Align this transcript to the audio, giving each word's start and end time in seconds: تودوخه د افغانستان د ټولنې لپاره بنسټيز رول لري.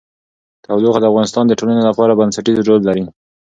تودوخه 0.63 0.99
د 1.01 1.05
افغانستان 1.11 1.43
د 1.47 1.53
ټولنې 1.59 1.83
لپاره 1.89 2.17
بنسټيز 2.19 2.57
رول 2.67 2.81
لري. 2.89 3.03